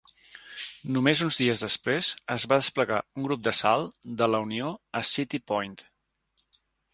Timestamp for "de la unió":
4.23-4.73